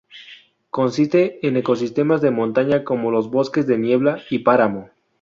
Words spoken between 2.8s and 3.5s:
como los